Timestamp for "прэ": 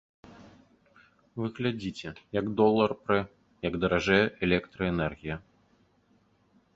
3.05-3.19